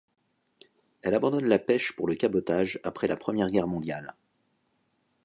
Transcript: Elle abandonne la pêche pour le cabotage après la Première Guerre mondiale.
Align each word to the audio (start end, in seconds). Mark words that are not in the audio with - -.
Elle 1.03 1.13
abandonne 1.13 1.45
la 1.45 1.59
pêche 1.59 1.91
pour 1.95 2.07
le 2.07 2.15
cabotage 2.15 2.79
après 2.81 3.05
la 3.05 3.15
Première 3.17 3.51
Guerre 3.51 3.67
mondiale. 3.67 4.15